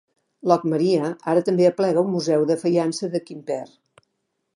[0.51, 3.61] Locmaria ara també aplega un museu de faiança de Quimper.